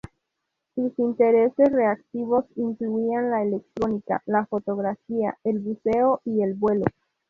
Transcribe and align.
Sus 0.73 0.97
intereses 0.97 1.55
recreativos 1.71 2.45
incluían 2.55 3.29
la 3.29 3.43
electrónica, 3.43 4.23
la 4.25 4.47
fotografía, 4.47 5.37
el 5.43 5.59
buceo 5.59 6.21
y 6.25 6.41
el 6.41 6.55
vuelo. 6.55 6.85